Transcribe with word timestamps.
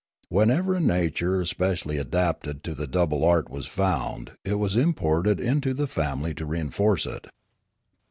Wherever 0.29 0.73
a 0.73 0.79
nature 0.81 1.39
especially 1.39 1.99
adapted 1.99 2.63
to 2.63 2.73
the 2.73 2.87
double 2.87 3.23
art 3.23 3.51
was 3.51 3.67
found 3.67 4.31
it 4.43 4.55
was 4.55 4.75
imported 4.75 5.39
into 5.39 5.75
the 5.75 5.85
family 5.85 6.33
to 6.33 6.45
reinforce 6.47 7.05
it. 7.05 7.27